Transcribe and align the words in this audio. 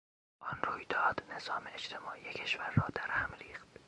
آن 0.39 0.59
رویداد 0.63 1.23
نظام 1.35 1.67
اجتماعی 1.73 2.33
کشور 2.33 2.71
را 2.75 2.87
درهم 2.95 3.31
ریخت. 3.39 3.67